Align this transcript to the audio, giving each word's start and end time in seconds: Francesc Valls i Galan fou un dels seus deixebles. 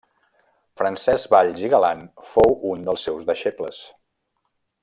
Francesc 0.81 1.29
Valls 1.35 1.61
i 1.65 1.69
Galan 1.75 2.03
fou 2.31 2.57
un 2.73 2.85
dels 2.91 3.07
seus 3.09 3.31
deixebles. 3.31 3.87